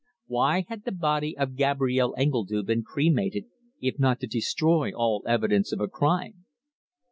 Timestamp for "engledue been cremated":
2.17-3.45